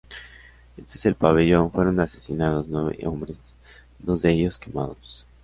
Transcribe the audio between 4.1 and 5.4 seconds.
de ellos quemados.